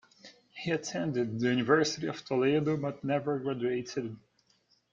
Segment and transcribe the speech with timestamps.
[0.55, 4.17] He attended the University of Toledo but never graduated.